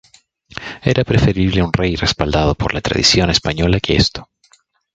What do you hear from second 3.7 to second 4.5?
que esto.